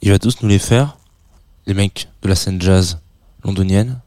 [0.00, 0.96] Il va tous nous les faire,
[1.66, 3.00] les mecs de la scène jazz
[3.44, 4.00] londonienne.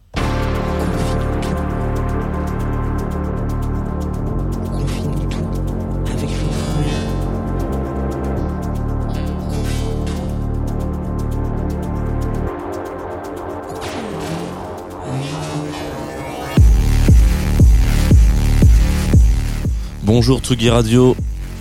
[20.11, 21.15] Bonjour Tsugi Radio,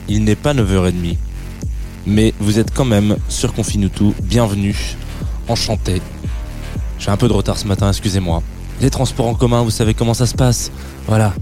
[0.08, 1.18] il n'est pas 9h30,
[2.06, 4.96] mais vous êtes quand même sur Confinutu, bienvenue,
[5.48, 6.00] enchanté.
[6.98, 8.42] J'ai un peu de retard ce matin, excusez-moi.
[8.80, 10.72] Les transports en commun, vous savez comment ça se passe.
[11.06, 11.34] Voilà.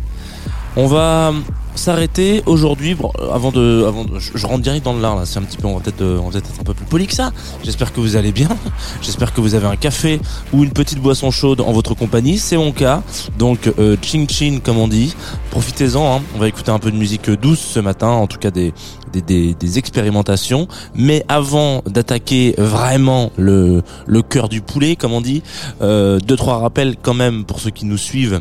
[0.79, 1.33] On va
[1.75, 2.97] s'arrêter aujourd'hui.
[3.33, 5.25] Avant de avant je, rentre direct dans le lard là.
[5.25, 7.07] C'est un petit peu on va peut-être euh, on va être un peu plus poli
[7.07, 7.33] que ça.
[7.65, 8.49] J'espère que vous allez bien.
[9.03, 10.21] J'espère que vous avez un café
[10.53, 12.39] ou une petite boisson chaude en votre compagnie.
[12.39, 13.03] C'est mon cas.
[13.39, 15.15] Donc euh, ching ching comme on dit.
[15.51, 16.23] Profitez-en hein.
[16.35, 18.75] on va écouter un peu de musique douce ce matin en tout cas des
[19.15, 20.69] des, des, des expérimentations.
[20.95, 25.43] Mais avant d'attaquer vraiment le le cœur du poulet comme on dit
[25.81, 28.41] euh, deux trois rappels quand même pour ceux qui nous suivent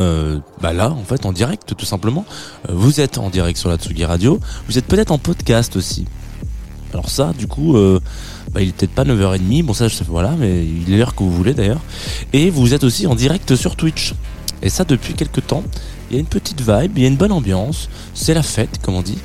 [0.00, 2.24] euh, bah là en fait en direct tout simplement.
[2.68, 4.40] Euh, vous êtes en direct sur la Tsugi Radio.
[4.68, 6.06] Vous êtes peut-être en podcast aussi.
[6.92, 8.00] Alors ça du coup euh,
[8.52, 11.14] bah, il est peut-être pas 9h30 bon ça je sais voilà mais il est l'heure
[11.14, 11.80] que vous voulez d'ailleurs.
[12.32, 14.14] Et vous êtes aussi en direct sur Twitch.
[14.62, 15.64] Et ça depuis quelques temps
[16.10, 17.88] il y a une petite vibe il y a une bonne ambiance.
[18.14, 19.18] C'est la fête comme on dit.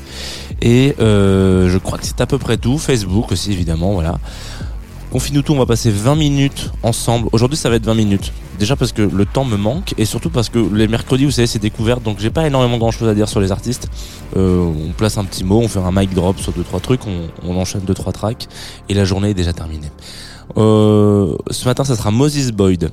[0.61, 2.77] Et euh, je crois que c'est à peu près tout.
[2.77, 4.19] Facebook aussi évidemment voilà
[5.11, 7.29] Confine-nous tout, on va passer 20 minutes ensemble.
[7.31, 8.31] Aujourd'hui, ça va être 20 minutes.
[8.59, 11.47] Déjà parce que le temps me manque et surtout parce que les mercredis, vous savez,
[11.47, 13.89] c'est découverte, donc j'ai pas énormément grand chose à dire sur les artistes.
[14.37, 17.07] Euh, on place un petit mot, on fait un mic drop sur deux trois trucs,
[17.07, 18.47] on, on enchaîne deux trois tracks
[18.87, 19.89] et la journée est déjà terminée.
[20.57, 22.91] Euh, ce matin, ça sera Moses Boyd,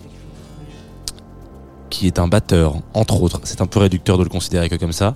[1.91, 3.41] qui est un batteur, entre autres.
[3.45, 5.15] C'est un peu réducteur de le considérer que comme ça.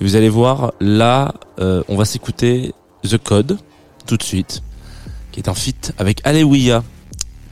[0.00, 2.72] Et vous allez voir, là, euh, on va s'écouter
[3.02, 3.58] The Code
[4.06, 4.62] tout de suite
[5.32, 6.84] qui est un feat avec Alewiya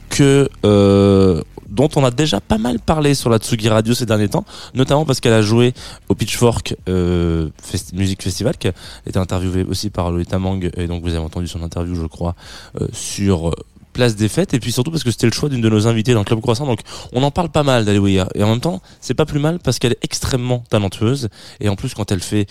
[0.09, 4.27] que euh, dont on a déjà pas mal parlé sur la Tsugi Radio ces derniers
[4.27, 5.73] temps, notamment parce qu'elle a joué
[6.09, 7.49] au Pitchfork euh,
[7.93, 8.73] Music Festival, qui a
[9.07, 12.35] été interviewée aussi par Lolita Mang, et donc vous avez entendu son interview, je crois,
[12.79, 13.53] euh, sur euh,
[13.93, 16.13] Place des Fêtes, et puis surtout parce que c'était le choix d'une de nos invitées
[16.13, 16.81] dans Club Croissant, donc
[17.13, 19.79] on en parle pas mal d'Alewiya, et en même temps, c'est pas plus mal parce
[19.79, 21.29] qu'elle est extrêmement talentueuse,
[21.61, 22.47] et en plus quand elle fait,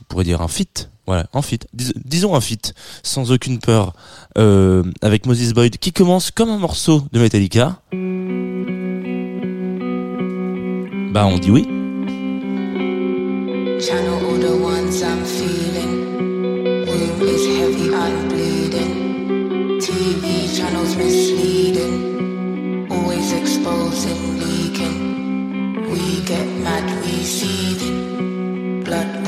[0.00, 2.72] on pourrait dire un feat, voilà, un feat, Dis- disons un feat,
[3.02, 3.94] sans aucune peur,
[4.38, 7.80] euh, avec Moses Boyd, qui commence comme un morceau de Metallica.
[11.12, 11.66] Bah on dit oui.
[13.80, 16.86] Channel all the ones I'm feeling.
[16.86, 19.80] Womb is heavy, I'm bleeding.
[19.80, 22.86] TV channels misleading.
[22.88, 25.90] Always exposing, leaking.
[25.90, 28.84] We get mad, we seething.
[28.84, 29.19] Blood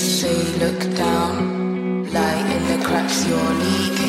[0.00, 2.10] say, look down.
[2.12, 3.99] Light in the cracks, you're leaking.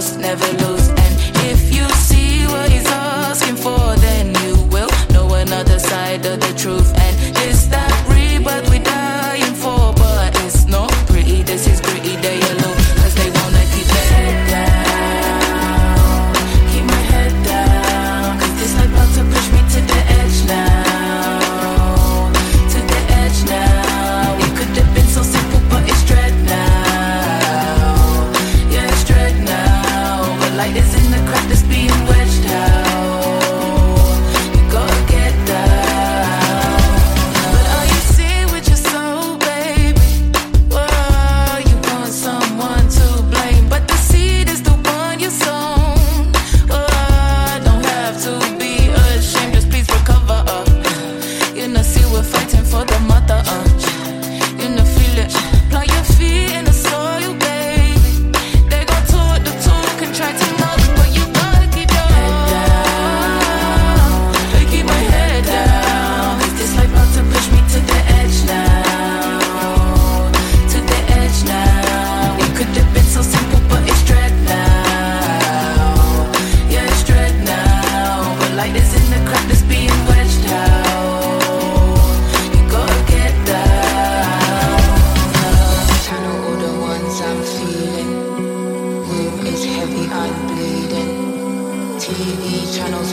[0.00, 0.59] never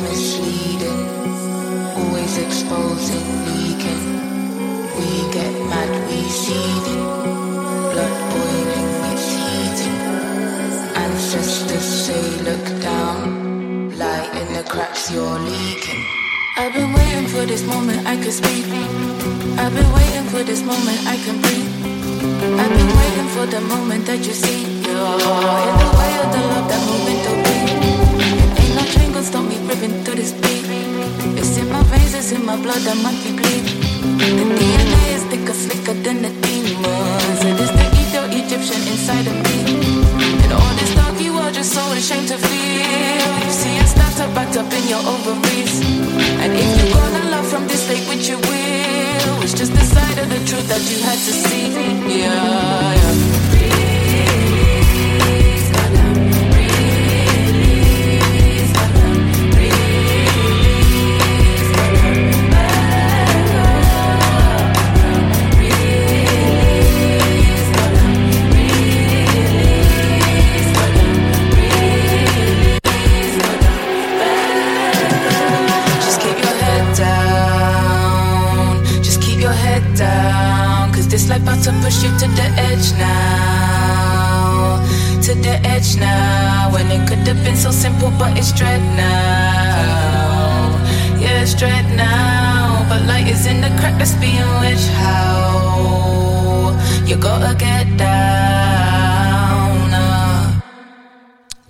[0.02, 1.02] misleading.
[1.98, 4.04] Always exposing, leaking.
[4.98, 7.04] We get mad, we seething.
[7.92, 9.98] Blood boiling, it's heating.
[11.04, 13.98] Ancestors say, look down.
[13.98, 16.04] Light in the cracks, you're leaking.
[16.58, 18.66] I've been waiting for this moment I could speak.
[19.62, 21.74] I've been waiting for this moment I can breathe.
[22.62, 24.62] I've been waiting for the moment that you see.
[24.82, 25.22] You're
[25.70, 27.37] in the way of the love that moving
[30.18, 30.66] this beat.
[31.38, 33.66] It's in my veins, it's in my blood, I be bleed.
[34.38, 37.40] The DNA is thicker, slicker than the demons.
[37.46, 39.58] It is the Ethio Egyptian inside of me.
[40.44, 43.30] And all this dark you are just so ashamed to feel.
[43.46, 45.76] You see it start up backed up in your ovaries.
[46.42, 50.18] And if you're gonna love from this state, which you will, it's just the side
[50.18, 51.47] of the truth that you had to see.
[94.24, 94.48] Uh.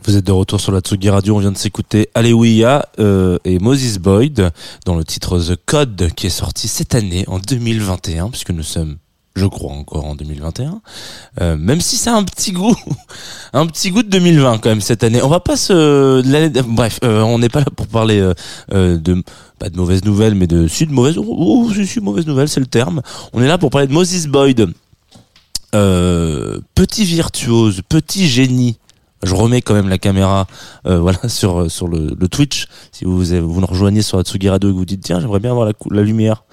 [0.08, 3.60] Vous êtes de retour sur la Tsugi Radio, on vient de s'écouter Alléluia euh, et
[3.60, 4.52] Moses Boyd
[4.86, 8.96] dans le titre The Code qui est sorti cette année en 2021 puisque nous sommes
[9.38, 10.82] je crois encore en 2021
[11.42, 12.76] euh, même si a un petit goût
[13.54, 15.22] un petit goût de 2020 quand même cette année.
[15.22, 16.22] On va pas se
[16.62, 18.20] bref euh, on n'est pas là pour parler
[18.74, 19.24] euh, de
[19.60, 22.60] pas de mauvaises nouvelles mais de si de mauvaises oh, si, si, mauvaise nouvelle c'est
[22.60, 23.02] le terme.
[23.34, 24.68] On est là pour parler de Moses Boyd.
[25.72, 28.80] Petit virtuose petit génie.
[29.24, 30.48] Je remets quand même la caméra
[30.84, 32.68] voilà sur sur le, Twitch.
[32.92, 35.40] Si vous vous nous rejoignez sur la Tsugi Radio et que vous dites tiens j'aimerais
[35.40, 36.44] bien avoir la, la lumière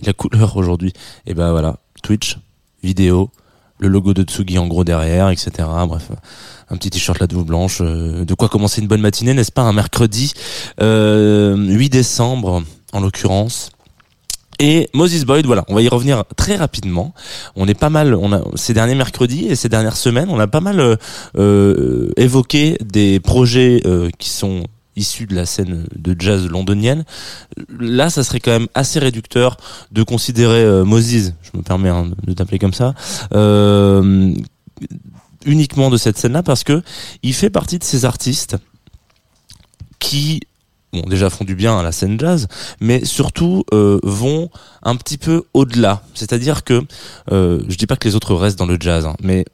[0.00, 0.92] et la couleur aujourd'hui.
[1.26, 2.38] Et ben voilà Twitch
[2.82, 3.30] vidéo
[3.78, 5.50] le logo de Tsugi en gros derrière etc
[5.86, 6.10] bref
[6.70, 9.62] un petit t-shirt la double blanche euh, de quoi commencer une bonne matinée n'est-ce pas
[9.62, 10.32] un mercredi
[10.80, 12.62] euh, 8 décembre
[12.92, 13.70] en l'occurrence
[14.58, 17.14] et Moses Boyd, voilà, on va y revenir très rapidement.
[17.54, 20.48] On est pas mal, on a ces derniers mercredis et ces dernières semaines, on a
[20.48, 20.96] pas mal euh,
[21.36, 24.64] euh, évoqué des projets euh, qui sont
[24.98, 27.04] issus de la scène de jazz londonienne.
[27.78, 29.56] Là, ça serait quand même assez réducteur
[29.92, 32.94] de considérer euh, Moses, je me permets hein, de t'appeler comme ça,
[33.34, 34.34] euh,
[35.46, 36.82] uniquement de cette scène-là parce que
[37.22, 38.56] il fait partie de ces artistes
[39.98, 40.40] qui
[40.92, 42.48] bon déjà font du bien à la scène jazz
[42.80, 44.50] mais surtout euh, vont
[44.82, 46.82] un petit peu au-delà c'est-à-dire que
[47.30, 49.44] euh, je dis pas que les autres restent dans le jazz hein, mais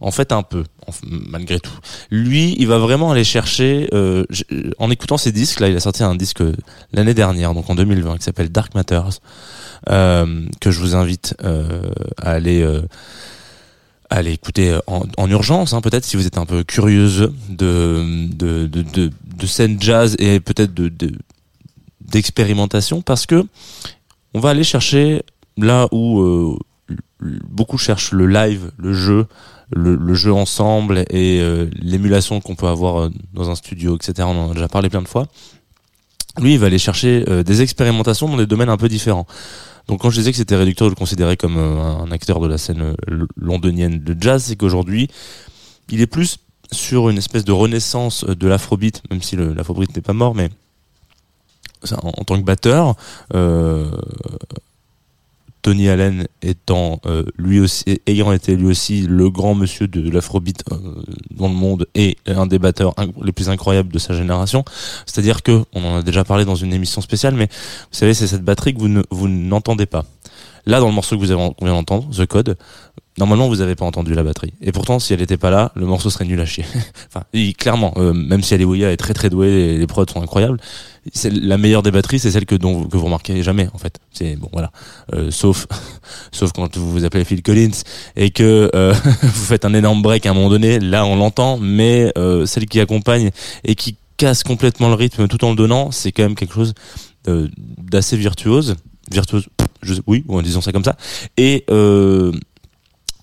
[0.00, 0.64] en fait un peu
[1.04, 1.78] malgré tout.
[2.10, 4.24] Lui il va vraiment aller chercher euh,
[4.78, 6.42] en écoutant ses disques là il a sorti un disque
[6.92, 9.20] l'année dernière donc en 2020 qui s'appelle Dark Matters
[9.88, 11.90] euh, que je vous invite euh,
[12.20, 12.82] à aller euh,
[14.26, 19.80] écouter en, en urgence, hein, peut-être si vous êtes un peu curieuse de de, scène
[19.80, 21.12] jazz et peut-être de de-
[22.00, 23.46] d'expérimentation, parce que
[24.34, 25.22] on va aller chercher
[25.56, 26.58] là où euh,
[27.20, 29.26] beaucoup cherchent le live, le jeu,
[29.70, 34.26] le, le jeu ensemble et euh, l'émulation qu'on peut avoir euh, dans un studio, etc.
[34.28, 35.26] On en a déjà parlé plein de fois.
[36.38, 39.26] Lui, il va aller chercher euh, des expérimentations dans des domaines un peu différents.
[39.88, 42.46] Donc quand je disais que c'était réducteur de le considérer comme euh, un acteur de
[42.46, 45.08] la scène euh, londonienne de jazz, c'est qu'aujourd'hui,
[45.88, 46.38] il est plus
[46.70, 50.50] sur une espèce de renaissance de l'afrobeat, même si l'afrobeat n'est pas mort, mais
[51.90, 52.94] en, en tant que batteur,
[53.34, 53.90] euh,
[55.62, 60.64] Tony Allen étant euh, lui aussi, ayant été lui aussi le grand monsieur de l'afrobeat
[60.72, 60.76] euh,
[61.30, 64.64] dans le monde et un des batteurs les plus incroyables de sa génération.
[65.06, 68.26] C'est-à-dire que, on en a déjà parlé dans une émission spéciale, mais vous savez, c'est
[68.26, 70.04] cette batterie que vous ne, vous n'entendez pas.
[70.66, 72.56] Là, dans le morceau que vous avez, qu'on vient d'entendre, The Code,
[73.18, 74.52] normalement, vous n'avez pas entendu la batterie.
[74.60, 76.64] Et pourtant, si elle n'était pas là, le morceau serait nul à chier.
[77.08, 77.24] enfin,
[77.58, 80.58] clairement, euh, même si Alléluia est très très douée, les, les prods sont incroyables,
[81.12, 83.78] c'est la meilleure des batteries, c'est celle que, dont, vous- que vous remarquez jamais, en
[83.78, 83.98] fait.
[84.12, 84.70] C'est bon, voilà.
[85.14, 85.66] Euh, sauf,
[86.32, 87.70] sauf quand vous vous appelez Phil Collins
[88.16, 91.58] et que euh, vous faites un énorme break à un moment donné, là on l'entend,
[91.58, 92.12] mais
[92.46, 93.30] celle qui accompagne
[93.64, 96.74] et qui casse complètement le rythme tout en le donnant, c'est quand même quelque chose
[97.26, 98.76] d'assez virtuose,
[99.10, 99.48] virtuose,
[99.82, 100.96] je sais, oui, en disant ça comme ça.
[101.36, 102.32] Et euh,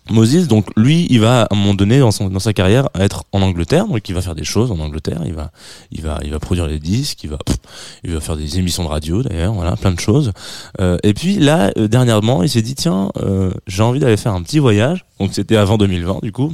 [0.09, 3.87] Moses, donc lui, il va à un moment donné dans sa carrière être en Angleterre,
[3.87, 5.51] donc il va faire des choses en Angleterre, il va,
[5.91, 7.57] il va, il va produire des disques, il va, pff,
[8.03, 10.31] il va faire des émissions de radio d'ailleurs, voilà, plein de choses.
[10.79, 14.33] Euh, et puis là, euh, dernièrement, il s'est dit tiens, euh, j'ai envie d'aller faire
[14.33, 15.05] un petit voyage.
[15.19, 16.53] Donc c'était avant 2020 du coup,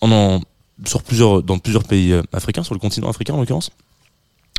[0.00, 0.40] en, en
[0.84, 3.70] sur plusieurs, dans plusieurs pays euh, africains, sur le continent africain en l'occurrence,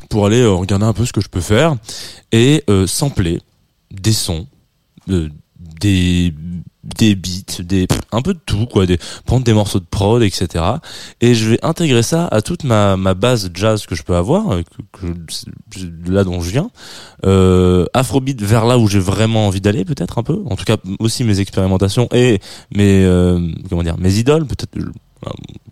[0.09, 1.75] pour aller euh, regarder un peu ce que je peux faire.
[2.31, 3.41] Et euh, sampler
[3.91, 4.47] des sons,
[5.09, 5.29] euh,
[5.79, 6.33] des
[6.83, 8.85] des beats, des un peu de tout quoi,
[9.25, 10.63] prendre des morceaux de prod, etc.
[11.19, 14.59] Et je vais intégrer ça à toute ma ma base jazz que je peux avoir,
[16.05, 16.69] là dont je viens,
[17.93, 21.23] Afrobeat vers là où j'ai vraiment envie d'aller peut-être un peu, en tout cas aussi
[21.23, 22.39] mes expérimentations et
[22.75, 23.03] mes
[23.67, 24.77] comment dire mes idoles peut-être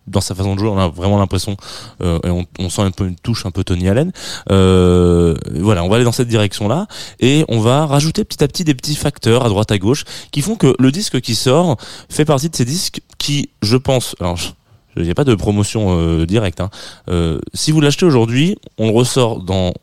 [0.07, 1.57] dans sa façon de jouer on a vraiment l'impression
[2.01, 2.29] euh, et
[2.60, 4.12] on, sent un peu une touche un peu Tony Allen
[4.51, 6.88] euh, voilà on va aller dans cette direction là
[7.19, 10.41] et on va rajouter petit à petit des petits facteurs à droite à gauche qui
[10.41, 11.77] font que le disque qui sort
[12.10, 14.50] fait partie de ces disques qui je pense alors je-
[15.10, 16.62] a pas de promotion euh, directe.
[16.62, 16.69] hein.
[17.55, 19.74] Si vous l'achetez aujourd'hui, on le ressort dans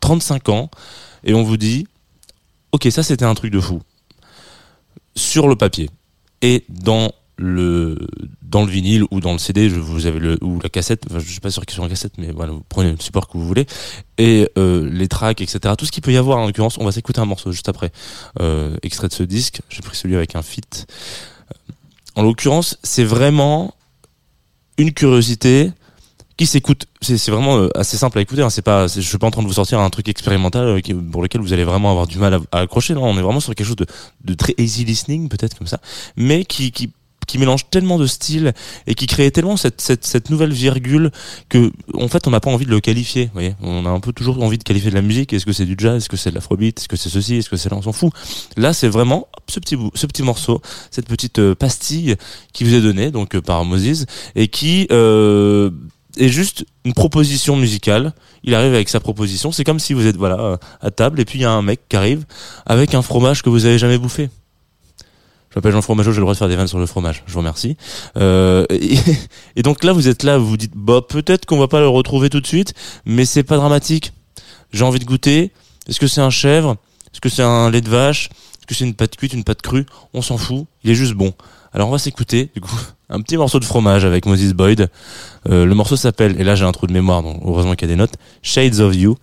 [0.00, 0.70] 35 ans
[1.22, 1.86] et on vous dit
[2.72, 3.80] Ok, ça c'était un truc de fou.
[5.16, 5.90] Sur le papier.
[6.42, 7.96] Et dans le,
[8.42, 11.30] dans le vinyle ou dans le CD, vous avez le, ou la cassette, enfin, je
[11.30, 13.46] suis pas sûr qu'il soit en cassette, mais voilà, vous prenez le support que vous
[13.46, 13.66] voulez.
[14.18, 15.74] Et euh, les tracks, etc.
[15.78, 17.92] Tout ce qu'il peut y avoir en l'occurrence, on va s'écouter un morceau juste après.
[18.40, 19.62] Euh, extrait de ce disque.
[19.70, 20.86] J'ai pris celui avec un feat.
[22.14, 23.74] En l'occurrence, c'est vraiment
[24.76, 25.72] une curiosité
[26.36, 26.86] qui s'écoute.
[27.00, 28.42] C'est vraiment euh, assez simple à écouter.
[28.42, 28.50] Hein.
[28.50, 30.80] C'est pas, je suis pas en train de vous sortir un truc expérimental euh,
[31.10, 32.92] pour lequel vous allez vraiment avoir du mal à, accrocher.
[32.92, 35.80] Non, on est vraiment sur quelque chose de, très easy listening, peut-être comme ça,
[36.16, 36.92] mais qui
[37.30, 38.52] qui mélange tellement de styles
[38.88, 41.12] et qui crée tellement cette, nouvelle virgule
[41.48, 43.30] que en fait on n'a pas envie de le qualifier
[43.62, 45.32] on a un peu toujours envie de qualifier de la musique.
[45.32, 45.98] Est-ce que c'est du jazz?
[45.98, 46.80] Est-ce que c'est de l'afrobeat?
[46.80, 47.36] Est-ce que c'est ceci?
[47.36, 47.76] Est-ce que c'est là?
[47.76, 48.12] On s'en fout.
[48.56, 50.60] Là c'est vraiment ce petit morceau
[50.90, 52.16] cette petite euh, pastille
[52.52, 55.70] qui vous est donnée donc euh, par Moses et qui euh,
[56.16, 58.12] est juste une proposition musicale.
[58.42, 59.52] Il arrive avec sa proposition.
[59.52, 61.82] C'est comme si vous êtes voilà à table et puis il y a un mec
[61.88, 62.24] qui arrive
[62.66, 64.30] avec un fromage que vous avez jamais bouffé.
[65.50, 67.24] Je m'appelle Jean Fromageau, j'ai le droit de faire des vannes sur le fromage.
[67.26, 67.76] Je vous remercie.
[68.16, 68.96] Euh, et,
[69.56, 71.88] et donc là, vous êtes là, vous vous dites, bah peut-être qu'on va pas le
[71.88, 72.72] retrouver tout de suite,
[73.04, 74.12] mais c'est pas dramatique.
[74.72, 75.52] J'ai envie de goûter.
[75.88, 76.76] Est-ce que c'est un chèvre?
[77.12, 78.26] Est-ce que c'est un lait de vache?
[78.26, 79.86] Est-ce que c'est une pâte cuite, une pâte crue?
[80.14, 80.66] On s'en fout.
[80.84, 81.34] Il est juste bon.
[81.72, 82.78] Alors on va s'écouter, du coup,
[83.08, 84.88] un petit morceau de fromage avec Moses Boyd.
[85.48, 87.90] Euh, le morceau s'appelle, et là j'ai un trou de mémoire, donc heureusement qu'il y
[87.90, 89.16] a des notes, Shades of You.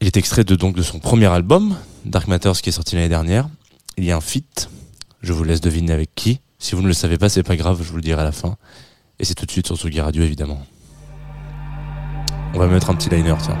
[0.00, 3.08] Il est extrait de, donc, de son premier album, Dark Matters, qui est sorti l'année
[3.08, 3.48] dernière.
[3.96, 4.70] Il y a un feat.
[5.20, 6.40] Je vous laisse deviner avec qui.
[6.58, 8.32] Si vous ne le savez pas, c'est pas grave, je vous le dirai à la
[8.32, 8.56] fin.
[9.18, 10.64] Et c'est tout de suite sur Tsugi Radio, évidemment.
[12.54, 13.58] On va mettre un petit liner, tiens.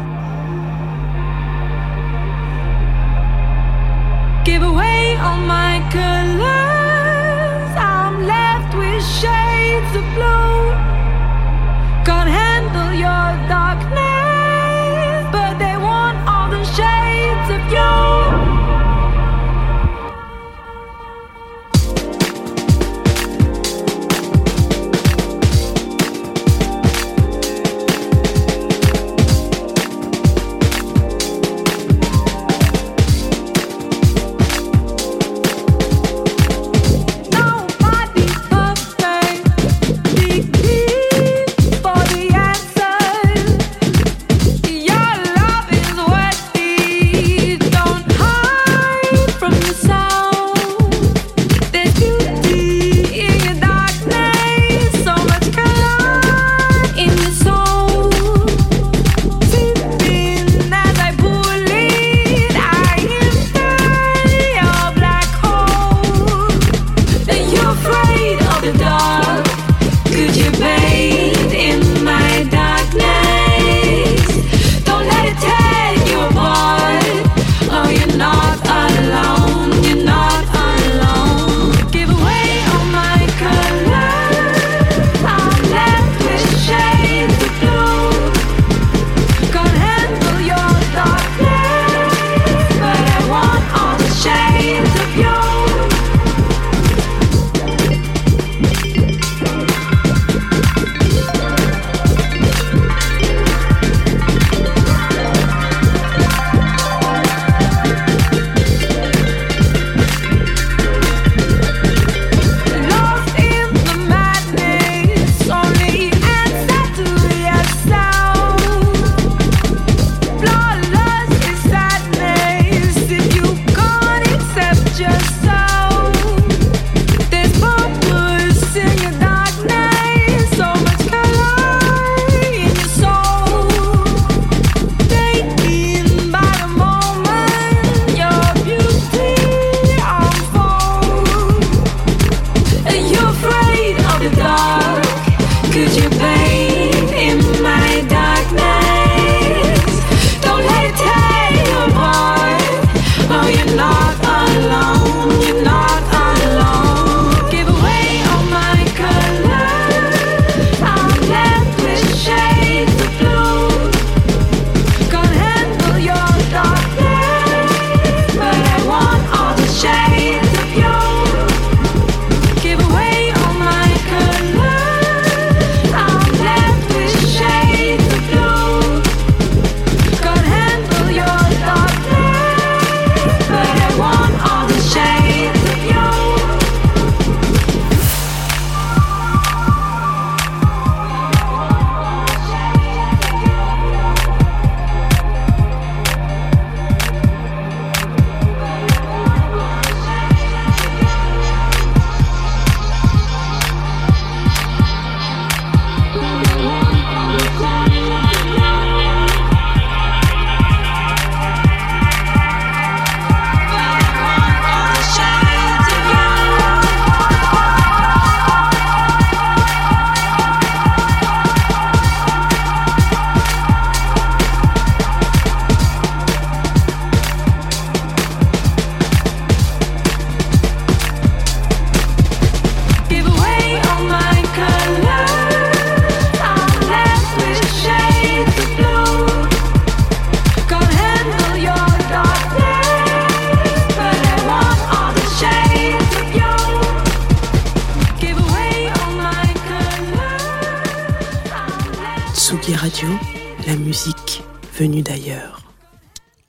[253.66, 254.42] La musique
[254.76, 255.62] venue d'ailleurs.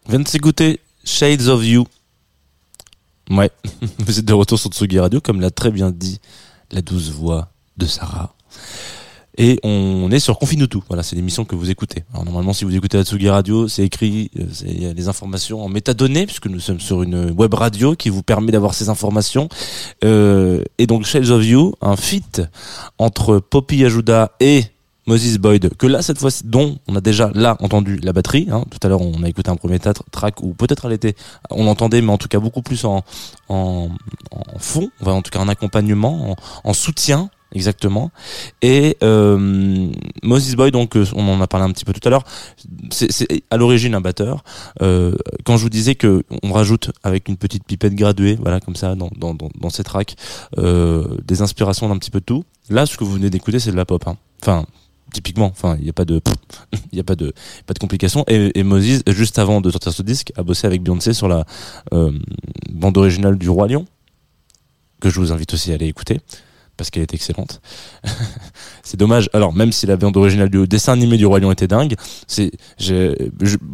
[0.07, 1.85] On vient de Shades of You.
[3.29, 3.51] Ouais,
[3.99, 6.19] vous êtes de retour sur Tsugi Radio, comme l'a très bien dit
[6.71, 8.33] la douce voix de Sarah.
[9.37, 10.79] Et on est sur Confinutu.
[10.87, 12.03] Voilà, c'est l'émission que vous écoutez.
[12.13, 15.07] Alors normalement, si vous écoutez la Tsugi Radio, c'est écrit, euh, il y a les
[15.07, 18.89] informations en métadonnées, puisque nous sommes sur une web radio qui vous permet d'avoir ces
[18.89, 19.49] informations.
[20.03, 22.41] Euh, et donc, Shades of You, un feat
[22.97, 24.63] entre Poppy Ajuda et
[25.09, 28.47] Moses Boyd, que là, cette fois-ci, dont on a déjà là entendu la batterie.
[28.51, 28.63] Hein.
[28.69, 31.15] Tout à l'heure, on a écouté un premier tra- track où peut-être elle était,
[31.49, 33.03] on l'entendait, mais en tout cas beaucoup plus en,
[33.49, 33.89] en,
[34.31, 36.35] en fond, en tout cas en accompagnement, en,
[36.69, 37.29] en soutien.
[37.51, 38.11] Exactement.
[38.61, 39.89] Et euh,
[40.21, 42.23] Moses Boyd, donc euh, on en a parlé un petit peu tout à l'heure,
[42.91, 43.09] c'est
[43.49, 44.43] à l'origine un batteur.
[44.83, 48.75] Euh, quand je vous disais que on rajoute avec une petite pipette graduée, voilà comme
[48.75, 50.15] ça dans dans dans, dans ces tracks,
[50.59, 52.43] euh, des inspirations d'un petit peu de tout.
[52.69, 54.07] Là, ce que vous venez d'écouter, c'est de la pop.
[54.07, 54.17] Hein.
[54.43, 54.67] Enfin,
[55.13, 55.47] typiquement.
[55.47, 56.21] Enfin, il n'y a pas de,
[56.91, 57.33] y a pas de,
[57.65, 58.23] pas de complications.
[58.27, 61.45] Et, et Moses, juste avant de sortir ce disque, a bossé avec Beyoncé sur la
[61.93, 62.11] euh,
[62.69, 63.85] bande originale du Roi Lion,
[65.01, 66.19] que je vous invite aussi à aller écouter
[66.79, 67.59] parce qu'elle est excellente.
[68.83, 69.29] c'est dommage.
[69.33, 72.51] Alors même si la bande originale du dessin animé du Roi Lion était dingue, c'est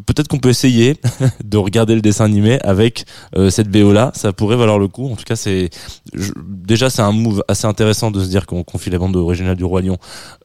[0.08, 0.98] peut-être qu'on peut essayer
[1.44, 3.06] de regarder le dessin animé avec
[3.38, 5.08] euh, cette BO là, ça pourrait valoir le coup.
[5.12, 5.70] En tout cas, c'est
[6.16, 9.66] déjà c'est un move assez intéressant de se dire qu'on confie la bande originale du
[9.66, 9.98] Roi Lion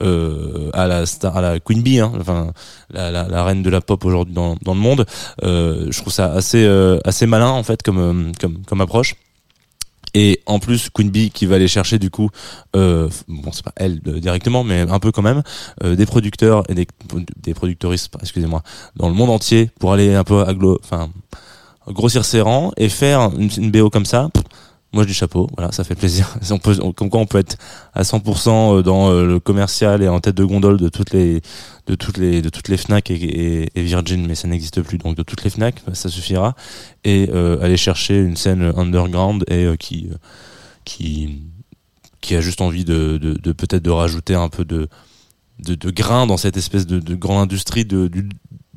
[0.03, 2.53] euh, à la star, à la Queen Bee, hein, enfin
[2.91, 5.07] la, la, la reine de la pop aujourd'hui dans, dans le monde.
[5.45, 9.15] Euh, je trouve ça assez euh, assez malin en fait comme comme comme approche.
[10.15, 12.31] Et en plus, Queen Bee qui va aller chercher du coup,
[12.75, 15.43] euh, bon c'est pas elle euh, directement, mais un peu quand même,
[15.85, 16.87] euh, des producteurs et des,
[17.37, 17.55] des
[18.21, 18.63] excusez-moi,
[18.97, 21.11] dans le monde entier pour aller un peu aglo, enfin
[21.87, 24.31] grossir ses rangs et faire une, une BO comme ça.
[24.93, 26.37] Moi je dis chapeau, voilà, ça fait plaisir.
[26.97, 27.57] Comme quoi on peut être
[27.95, 31.43] à 100% dans euh, le commercial et en tête de gondole de toutes les,
[31.91, 35.23] de toutes les, de toutes les Fnac et, Virgin, mais ça n'existe plus, donc de
[35.23, 36.55] toutes les Fnac, ça suffira.
[37.05, 40.17] Et euh, aller chercher une scène underground et euh, qui, euh,
[40.85, 41.43] qui,
[42.21, 44.89] qui a juste envie de, de, peut-être de rajouter un peu de,
[45.59, 48.29] de, grain dans cette espèce de, de grande industrie de, du,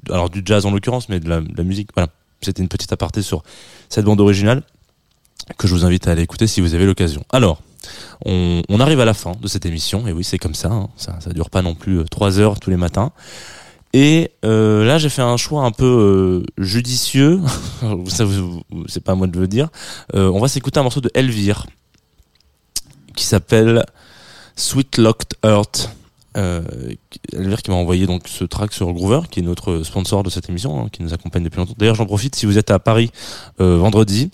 [0.09, 1.89] alors du jazz en l'occurrence, mais de la, de la musique.
[1.95, 2.09] Voilà,
[2.41, 3.43] c'était une petite aparté sur
[3.89, 4.63] cette bande originale
[5.57, 7.23] que je vous invite à aller écouter si vous avez l'occasion.
[7.31, 7.61] Alors,
[8.25, 11.19] on, arrive à la fin de cette émission, et oui, c'est comme ça, hein, ça,
[11.19, 13.11] ça dure pas non plus euh, trois heures tous les matins.
[13.93, 17.39] Et euh, là, j'ai fait un choix un peu euh, judicieux.
[18.87, 19.69] c'est pas à moi de le dire.
[20.13, 21.67] On va s'écouter un morceau de Elvire
[23.15, 23.85] qui s'appelle
[24.55, 25.91] Sweet Locked Earth.
[26.35, 30.49] Elvire qui m'a envoyé donc ce track sur Groover, qui est notre sponsor de cette
[30.49, 31.75] émission, hein, qui nous accompagne depuis longtemps.
[31.77, 33.11] D'ailleurs, j'en profite si vous êtes à Paris
[33.59, 34.31] vendredi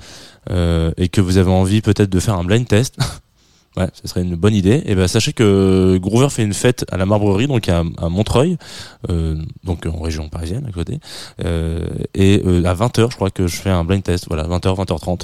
[0.50, 2.98] et que vous avez envie peut-être de faire un blind test.
[3.78, 4.82] Ouais, ce serait une bonne idée.
[4.86, 8.58] Et ben sachez que Groover fait une fête à la Marbrerie, donc à, à Montreuil,
[9.10, 11.00] euh, donc en région parisienne à côté.
[11.46, 14.26] Euh, et euh, à 20h, je crois que je fais un blind test.
[14.28, 15.22] Voilà, 20h, 20h30.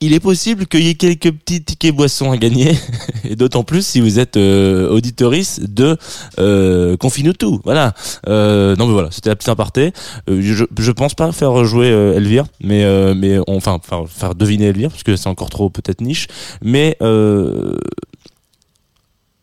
[0.00, 2.72] Il est possible qu'il y ait quelques petits tickets boissons à gagner,
[3.24, 5.96] et d'autant plus si vous êtes euh, auditorice de
[6.38, 7.46] euh, Confinutu.
[7.64, 7.94] Voilà.
[8.28, 9.92] Euh, non mais voilà, c'était la petite aparté.
[10.28, 14.34] Euh, je, je pense pas faire jouer euh, Elvire, mais euh, mais enfin faire, faire
[14.34, 16.28] deviner Elvire parce que c'est encore trop peut-être niche.
[16.62, 17.74] Mais euh,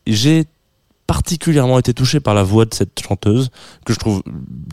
[0.05, 0.45] j'ai
[1.07, 3.49] particulièrement été touché par la voix de cette chanteuse
[3.85, 4.23] que je trouve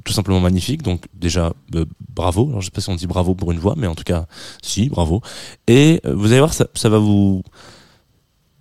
[0.04, 0.82] tout simplement magnifique.
[0.82, 2.48] Donc déjà euh, bravo.
[2.48, 4.26] Alors je sais pas si on dit bravo pour une voix, mais en tout cas
[4.62, 5.20] si bravo.
[5.66, 7.42] Et euh, vous allez voir, ça, ça va vous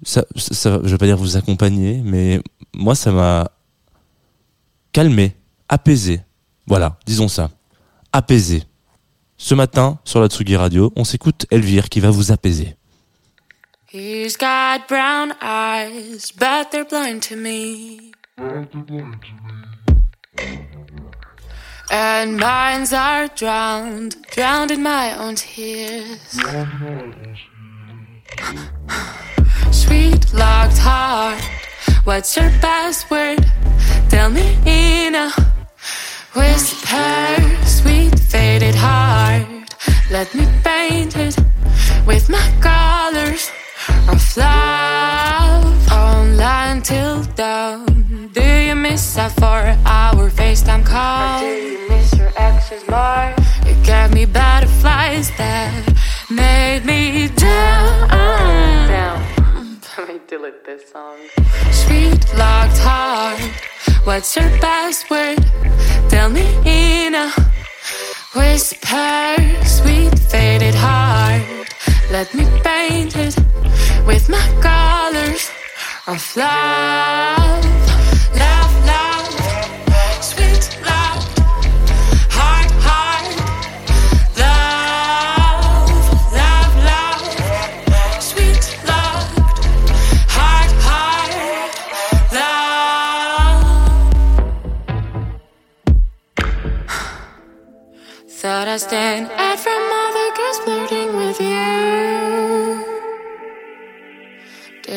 [0.03, 2.41] ça, ça, je vais pas dire vous accompagner, mais
[2.73, 3.51] moi ça m'a
[4.91, 5.36] calmé,
[5.67, 6.21] apaisé.
[6.67, 7.49] Voilà, disons ça.
[8.13, 8.63] Apaisé.
[9.38, 12.75] Ce matin, sur la Tsugi Radio, on s'écoute Elvire qui va vous apaiser.
[13.91, 18.13] He's got brown eyes, but they're blind to me.
[21.89, 26.39] And minds are drowned, drowned in my own tears.
[29.71, 31.41] Sweet locked heart,
[32.04, 33.43] what's your password?
[34.10, 35.32] Tell me in a
[36.36, 37.65] whisper.
[37.65, 39.47] Sweet faded heart,
[40.12, 41.36] let me paint it
[42.06, 43.49] with my colors
[44.11, 45.91] of love.
[45.91, 48.29] Online till dawn.
[48.33, 51.39] Do you miss a four-hour FaceTime call?
[51.39, 53.35] do you miss your ex's mark?
[53.71, 55.83] It gave me butterflies that
[56.29, 58.09] made me down.
[58.87, 59.79] Down.
[59.97, 61.17] Let me delete this song.
[61.71, 63.39] Sweet locked heart.
[64.05, 65.39] What's your password?
[66.09, 67.29] Tell me in a
[68.35, 69.35] whisper.
[69.65, 71.43] Sweet faded heart.
[72.11, 73.35] Let me paint it
[74.05, 75.49] with my colors
[76.07, 77.65] of love,
[78.35, 79.27] love, love,
[80.23, 81.21] sweet love,
[84.38, 84.81] love,
[86.43, 89.27] love, love, sweet love,
[92.33, 92.79] love.
[98.29, 100.59] Thought I'd stand out from other girls.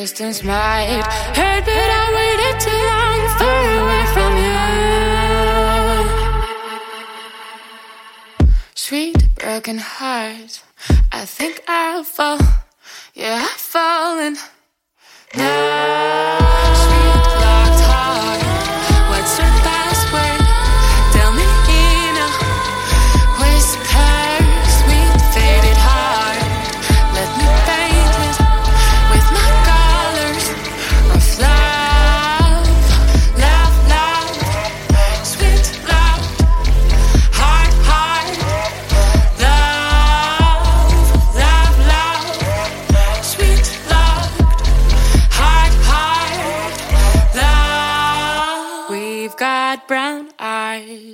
[0.02, 1.00] Distance might
[1.36, 4.32] hurt, but I waited too long far away from
[8.42, 8.58] you.
[8.74, 10.64] Sweet broken heart,
[11.12, 12.40] I think I'll fall.
[13.14, 14.36] Yeah, I've fallen.